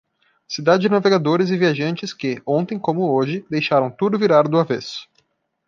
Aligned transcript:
Cidade 0.47 0.81
de 0.81 0.89
navegadores 0.89 1.51
e 1.51 1.57
viajantes 1.57 2.11
que, 2.11 2.41
ontem 2.43 2.79
como 2.79 3.13
hoje, 3.13 3.45
deixaram 3.47 3.91
tudo 3.91 4.17
virado 4.17 4.49
do 4.49 4.57
avesso. 4.57 5.07